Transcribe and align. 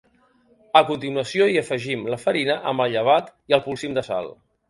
A 0.79 0.79
continuació, 0.87 1.47
hi 1.55 1.59
afegim 1.61 2.07
la 2.13 2.19
farina 2.25 2.57
amb 2.71 2.85
el 2.87 2.95
llevat 2.97 3.31
i 3.53 3.57
el 3.59 3.65
polsim 3.67 3.97
de 4.01 4.05
sal. 4.11 4.35